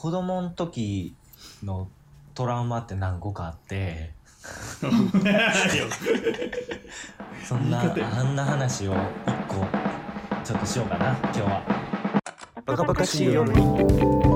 [0.00, 1.14] 子供の時
[1.62, 1.86] の
[2.32, 4.12] トラウマって何個かあって
[7.46, 8.98] そんなあんな話を一
[9.46, 9.56] 個
[10.42, 11.60] ちょっとしようかな今日は。
[12.64, 13.60] バカバカしい夜に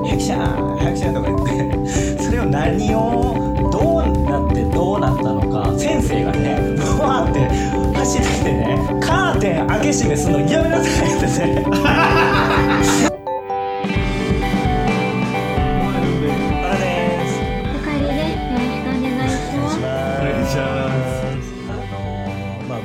[0.06, 7.49] ヘクシャーヘクシャーとか言ってそれを何をどうなってどうなったのか先生がねブワーって
[8.01, 11.27] 走ってきてねカーテン開け閉めするのやめなさいって
[13.09, 13.11] ね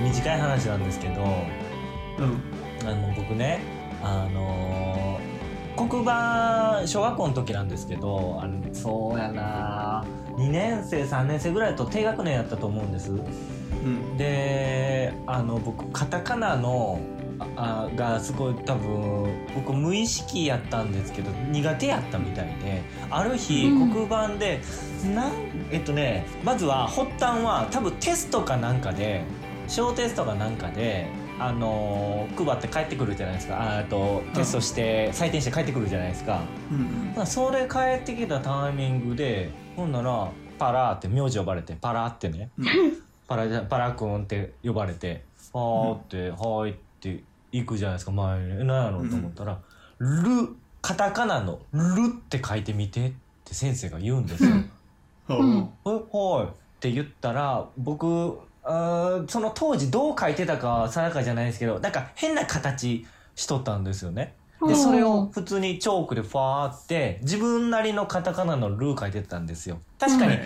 [0.02, 2.42] 短い話なんですけどうん。
[2.88, 3.60] あの僕ね
[4.02, 5.30] あのー
[5.88, 10.04] 黒板小学校の時なんですけどあのそうやな。
[10.36, 13.12] 2年生3年生ぐらいと低学年やったと思うんです。
[13.12, 13.14] う
[13.88, 14.18] ん。
[14.18, 17.00] であの僕カタカナの
[17.56, 23.90] ああがすごい多分僕無意識やったんですけど苦手やったみたいである日うん。
[23.92, 24.60] 黒板で、
[25.16, 25.32] なん
[25.72, 29.24] えっとねまずは発端は多分テストかなんかで
[29.70, 31.08] 小テストかなんかで
[31.40, 33.62] あのー配って帰ってくるじゃないですか。
[33.62, 36.42] ああとテストして採点して帰ってくるじゃないですか。
[36.72, 42.50] うんまあそれ帰ってきたタイミングでほんならパラーって名字呼ばれてパラーってね。
[42.58, 42.66] うん。
[43.28, 48.12] パラパラ君って呼ばれて「はーって「はーい」って行くじゃないですか。
[48.12, 49.60] 前に何やろうと思ったら
[50.00, 50.50] 「ル」
[50.82, 53.12] カタカナの「ル」って書いてみてっ
[53.46, 54.52] て先生が言うんですよ。
[55.28, 55.70] ほううん。
[55.86, 64.36] えはいって言ったら僕その当時どう書いてたかは定かじゃないですけどなんか変な形しとったんですよね。
[64.68, 69.80] でそれを普通にチョークでファーって自分なりのカタカナの「ル」書いてたんですよ。
[69.98, 70.38] 確かに、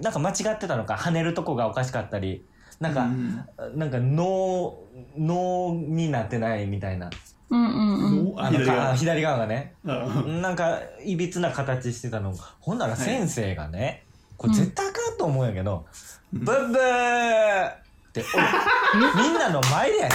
[0.00, 2.44] なんか間違ってたのか跳ねるとこがおかしかったり
[2.80, 3.78] なんか、うん。
[3.78, 4.78] なんか脳
[5.16, 7.10] 脳になってないみたいな。
[7.50, 8.34] うんうんうん。
[8.34, 8.86] おああの左側。
[8.90, 9.74] か左側がね。
[9.86, 9.90] あ
[10.26, 14.04] なんかいびつな形してたのほんなら先生がね、
[14.38, 15.84] これ絶対あかんと思うんやけど
[16.32, 16.40] 「うん。
[16.44, 17.76] ブッブー!」っ
[18.12, 20.14] ておみんなの前でやね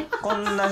[0.00, 0.04] ん。
[0.20, 0.68] こんな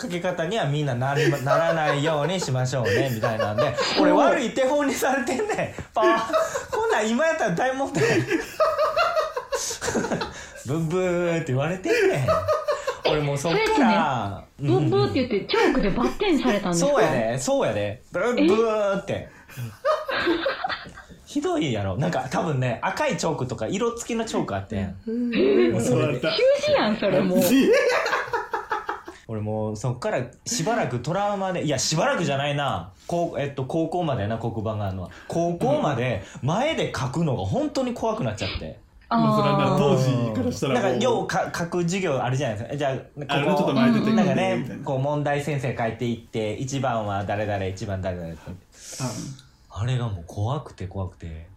[0.00, 5.82] 書き方にはみんななならないようにしましょうねみたいなんで俺悪い手本にされてんねん。
[5.94, 6.18] パー
[6.72, 8.02] こんなん今やったら大問題
[10.66, 12.28] ブッブーって言われてんねん。
[13.06, 16.90] 俺もうそっから、ブーブーって言ってチョークでバッテンされたんですか？
[16.90, 18.02] そうやでそうやで。
[18.10, 19.28] ブッブーって
[21.34, 21.96] ひどいやろ。
[21.96, 24.86] なんか多分ね赤いチョークとか色付きのチョークあってん。
[25.72, 26.20] もうそれで。
[26.20, 27.40] 習字やん、それもう。
[29.26, 32.92] 俺もうそっからしばらくトラウマでいやしばらくじゃないな。
[33.08, 35.10] 高,、えっと、高校までやな黒板があるのは。
[35.26, 38.78] 高校まで前で書くのが本当に怖くなっちゃって。
[39.08, 42.76] まあそれは当時からしたらなんかようか書く授業あるじゃないですか。
[42.76, 48.42] じゃあこあれもちょっと前出てなんかねこう問題先生書いていって1番は誰々1番誰々って
[49.76, 51.48] あれがもう怖くて怖くて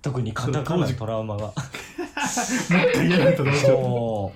[0.00, 1.46] 特にカタカナのトラウマが。
[1.46, 4.32] もう一回やられたらどうしよそ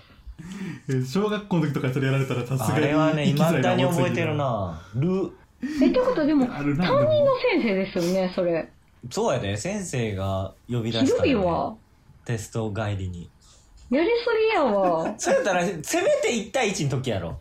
[0.89, 0.97] う。
[0.99, 4.83] え小学校の時とかそれやられたらさすがにあれはね生きづらい未だに覚えてるな。
[4.97, 5.31] ル。
[5.63, 6.87] え、ってことはでも、担任の
[7.53, 8.69] 先生ですよね、それ。
[9.11, 11.35] そうやで先生が呼び出ひしたのね。
[11.35, 11.75] どいわ。
[12.25, 13.31] テスト帰りに。
[13.91, 15.15] やりすぎやわ。
[15.19, 15.83] そうやったらせめ
[16.21, 17.39] て1対1の時やろ。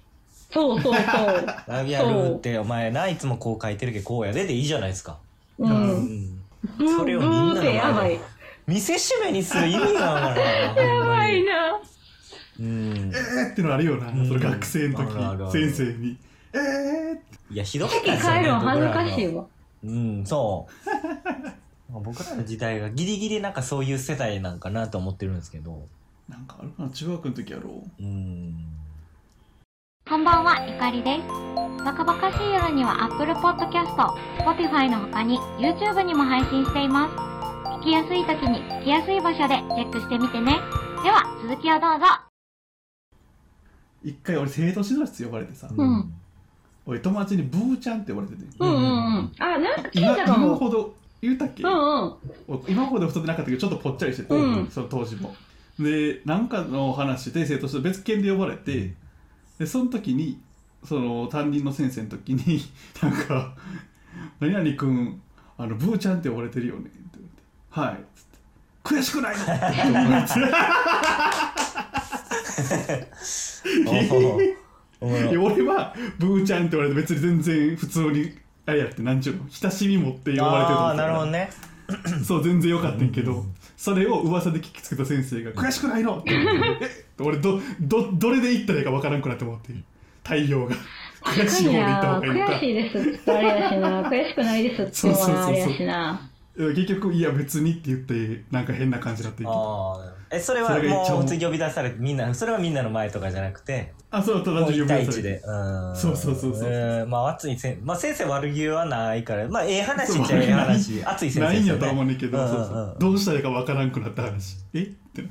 [0.51, 1.03] そうそうそう。
[1.67, 5.17] ラビアルってお前ないつもこう書いてるけどこうやででいいじゃないですか
[5.59, 5.65] う。
[5.65, 6.97] うん。
[6.97, 8.19] それをみんなの前でやばい。
[8.67, 11.79] 見せしめにする意味がわからんやばいな。
[12.59, 13.11] うん。
[13.13, 14.27] えーってのあるよな、うん。
[14.27, 15.71] それ学生の時あるあるある。
[15.71, 16.17] 先生に。
[16.53, 17.53] えーって。
[17.53, 19.45] いやひどかった席ですよね帰るの恥ずかしい僕らのわ。
[19.83, 20.67] うんそ
[21.89, 21.91] う。
[22.03, 25.87] 僕らの時代がギリギリなんかそういう世代なんかなと思ってるんですけど。
[26.27, 28.53] なんかあるかな中学の時やろうん
[30.09, 31.27] こんばんは、ゆかりです。
[31.85, 33.93] バカバカしい夜には Apple Podcast、
[34.39, 37.15] Spotify の他に YouTube にも配信しています。
[37.77, 40.53] 聞きやすい時に聞きやすい場所でチェックしてみてね。
[41.03, 42.05] では、続きをどうぞ。
[44.03, 46.11] 一回俺生徒指導室呼ばれてさ、うん
[46.87, 49.31] 俺友達にブーちゃんって呼ばれててうんうんうん。
[49.37, 50.47] あ、なんか聞い今たかも。
[50.47, 52.13] 今ほど言うたっけ、うんうん。
[52.47, 55.35] 俺今ほど太ってなかったけどちょっとぽっちゃりしてて、うんその当時も
[55.77, 58.95] でなんかの話で生徒と別件で呼ばれて、
[59.59, 60.39] でその時に
[60.83, 62.61] その担任の先生の時に
[63.03, 63.53] なんか
[64.39, 65.21] 「何々君
[65.57, 68.37] あのブーちゃんって呼ばれてるよね」って言われて「はい」つって
[68.83, 70.33] 「悔しくないの?」って
[75.01, 80.93] 言われて俺はブーちゃんって言われて別に全然普通にあれやってなんちゅうの親しみ持って呼ばれてるとから。
[80.95, 81.49] なるほどね。
[82.23, 83.43] そう全然よかったんやけど、
[83.79, 86.17] それを噂で聞きつけた先生が「悔しくないの?
[86.19, 89.73] 」って言ってえ俺どどどれで言ったらいいかわからんくなって思って
[90.21, 90.75] 対応が。
[91.23, 92.51] 悔しい方で言った方がいいか。
[92.53, 92.97] 悔しいです。
[92.97, 96.29] ってあれやしな、悔しくないですって言うのはあれやしな。
[96.67, 99.43] 結局いや別にって言ってなんか変な感じになって
[100.31, 105.91] えそれはもう普通に呼び出されてみんなそれはみんなの前とかじゃなくてあそうただもう1対1呼び出されてでう。
[105.91, 105.95] ん。
[105.95, 106.69] そうそうそうそう。
[106.69, 111.03] うんまあ熱いせんまあ先生悪気はないからまあええ話っちゃええ話。
[111.05, 112.55] 熱い先生ないんやとは思うねねんけど、うんうんうん。
[112.57, 112.95] そうそう。
[112.99, 114.57] どうしたらいいかわからんくなった話。
[114.73, 114.81] え？
[114.83, 115.25] って。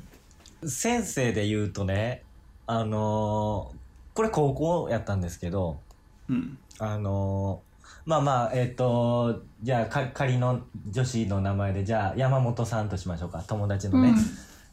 [0.67, 2.23] 先生で言うとね
[2.67, 3.79] あのー
[4.15, 5.79] これ高校やったんですけど
[6.27, 6.57] うん。
[6.79, 7.68] あのー
[8.05, 13.43] まあまあえっ、とじゃあか仮の女子の名前でじゃあ山本さんとしましょうか。
[13.47, 14.13] 友達のね、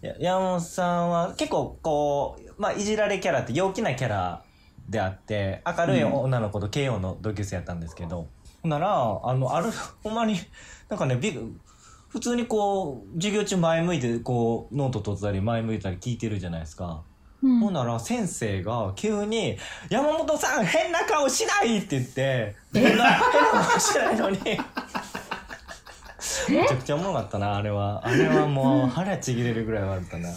[0.01, 4.43] や山本さんは結構こう、まあ、いじられキャラって陽気なキャラ
[4.89, 8.29] であって明るい女の子と慶応の同級生やったんですけど、
[8.63, 9.69] ほんならあのある
[10.03, 10.39] ほんまに
[10.89, 11.39] なんかねび
[12.09, 17.03] 普通にこう授業中前向いてこうノート取ったり前向いたり聞いてるじゃないですか。
[17.43, 17.61] うん。
[17.61, 19.59] ほんなら先生が急に
[19.91, 24.39] 「山本さん変な顔しない!」って言って変な変な顔してないのに。
[26.49, 28.07] めちゃくちゃおもろかったなあれは。
[28.07, 30.29] あれはもう腹ちぎれるぐらい笑ったな。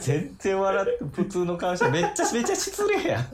[0.00, 3.26] 全然笑って普通の顔してめっちゃめっちゃ失礼やん。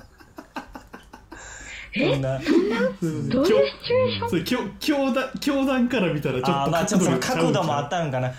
[1.96, 2.38] そんな。
[2.38, 4.30] どういうシチュエーション？
[4.30, 8.32] それ教教団教団から見たらちょっとあーまあちょっとその角度もあっったんかな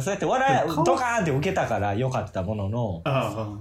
[0.00, 3.02] そうやって笑い顔ドカーンって受けたからよかったものの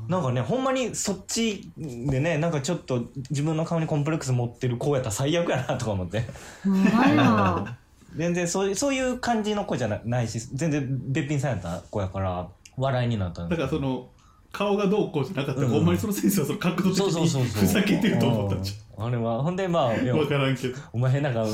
[0.07, 6.23] なんかねほんまにそっちでねなんかちょっと自分の顔にコンプレックス持ってる子やったら最悪やなとか思って。
[8.15, 14.09] 全然そういうそういう感じの子じゃなないし全然べっぴんさんやった子やから笑いになったんだからその
[14.51, 15.73] 顔がどうこうじゃなかったら、うん。
[15.73, 17.63] ほんまにその先生はその角度的そうそうそうにそう。
[17.63, 19.01] ふざけてると思ったんじう。
[19.01, 19.41] んあれは。
[19.41, 20.77] ほんでまあ分からんけど。
[20.93, 21.49] お前変な顔っ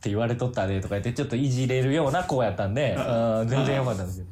[0.00, 4.30] て言われとったでとか言ってちょっといじれるような子やったんであうん全然よかったんですけど。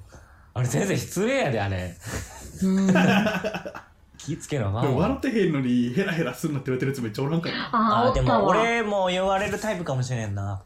[0.52, 1.96] あれ先生失礼やであれ。
[2.62, 2.86] うん。
[4.18, 4.64] 気ぃつけな。
[4.64, 7.56] でも笑ってへんのにヘラヘラすんなって言われてるやつめっちゃおらんから。
[7.72, 8.46] ああでも。
[8.46, 10.62] 俺も言われるタイプかもしれんな。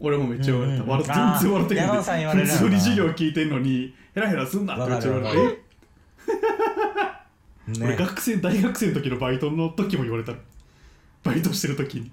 [0.00, 0.90] 俺もめっちゃ言われた、うん。
[0.90, 5.52] うん笑って全然笑ってへんあー山野さん言われるやろな普通に授業聞いてんのにヘラヘラすんなってめっちゃ言われてわ
[7.74, 10.34] かるわかえ俺ね学生大学生の時のバイトの時も言われた
[11.22, 12.10] バイトしてる時に。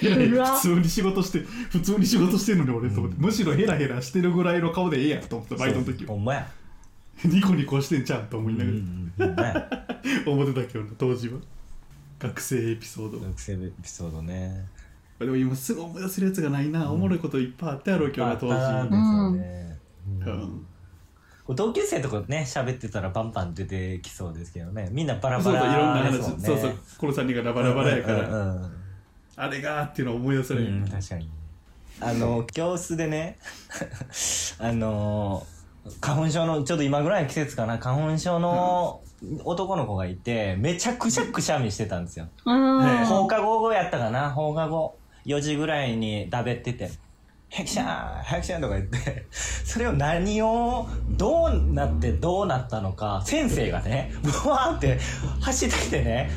[0.00, 6.46] ヘラヘラ普通に仕事して普通に仕事してんのに俺と思って、むしろヘラヘラしてるぐらいの顔でええやんと思ってたバイトの時はほんまや。
[7.24, 9.82] ニコニコしてんじゃんと思いながら、
[10.26, 11.38] うん思ってたけどな当時は。
[12.20, 13.18] 学生エピソード。
[13.18, 14.66] 学生エピソードね。
[15.18, 20.66] でも今すぐ思い出せるやつがないな、おもろいこといっぱいあったやろうけどな当時あったんううん
[21.54, 24.88] 同級生とかね喋ってたらバンバン出てきそうですけどね。
[24.92, 26.74] みんなバラそうバそういろんな話、ねそうそう。
[26.98, 28.62] この3人がバラバラやから、うんうん。
[28.62, 28.72] うん
[29.40, 31.30] あれがーっていうのを思い出される、うん、確かに。
[32.00, 33.38] あの教室でね
[34.58, 35.46] あの
[36.00, 37.78] 花粉症のちょっと今ぐらいの季節かな。
[37.78, 39.00] 花粉症の
[39.44, 42.26] 男の子がいてめちゃくちゃくしゃみしてたんですよ。
[42.44, 44.30] 放課後やったかな。
[44.30, 44.96] 放課後。
[45.24, 46.90] 4時ぐらいにだべってて
[47.48, 54.98] 「ヘクシャンヘクシャン」とか言ってそれを何をどうなってどうなったのか先生がねブワーって
[55.40, 56.30] 走ってきてね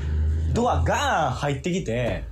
[0.54, 2.24] ドアガーン入ってきて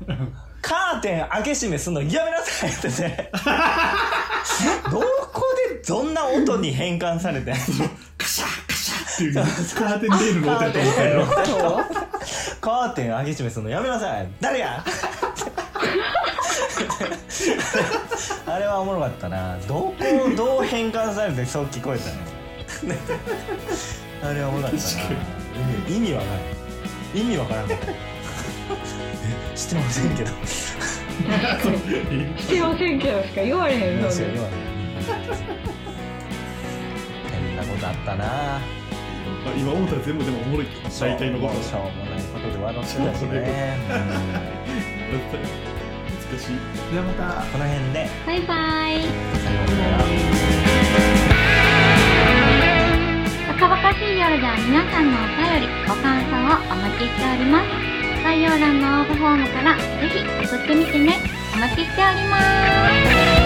[0.61, 3.31] カーテン開け閉めすんのやめなさいってね。
[4.91, 5.05] どこ
[5.69, 7.51] でどんな音に変換されて
[8.17, 9.33] カシャーカシャーっていう
[9.75, 11.27] カーテンレールの音やと思ったよ
[12.59, 14.27] カーテン開け閉めするのやめなさい。
[14.41, 14.83] 誰や？
[18.45, 19.57] あれはおもろかったな。
[19.67, 19.93] どこ
[20.31, 22.05] をどう変換されてそう聞こえた
[22.85, 22.97] ね
[24.21, 24.83] あれはおもろかったな。
[25.87, 26.41] 意味意味わからん。
[27.17, 27.77] 意味わからんえ
[29.55, 30.29] 知ってませんけど。
[30.45, 30.75] し
[32.47, 34.13] てませんけどしか言われへんのに。
[37.31, 38.59] 変なことあったな。
[39.57, 40.67] 今思ったら全部でもおもろい。
[40.99, 41.57] 大体のこと。
[41.57, 43.79] はしょうもないことで笑ってたしね
[46.37, 46.57] しい
[46.91, 48.53] じゃあまたこの辺でバイバ
[48.89, 49.01] イ。
[49.01, 49.97] さようなら
[53.47, 57.67] バカバカしい夜では皆さんのお便り、ご感想をお待ちしております。
[58.23, 61.19] 概要欄の応募フォームからぜひ送ってみてね。
[61.55, 62.37] お待ちしておりま
[63.35, 63.38] す。